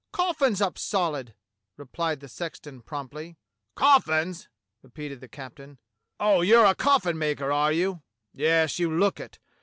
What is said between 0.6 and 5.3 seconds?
up solid," replied the sexton promptly. |( "Coffins!" repeated the